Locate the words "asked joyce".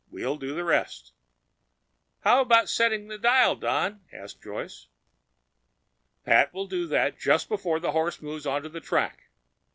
4.11-4.87